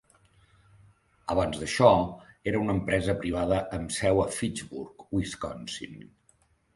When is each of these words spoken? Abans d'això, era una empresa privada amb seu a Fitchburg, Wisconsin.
Abans 1.33 1.57
d'això, 1.63 1.89
era 2.51 2.61
una 2.63 2.73
empresa 2.77 3.15
privada 3.25 3.59
amb 3.79 3.93
seu 3.99 4.23
a 4.23 4.25
Fitchburg, 4.39 5.05
Wisconsin. 5.19 6.01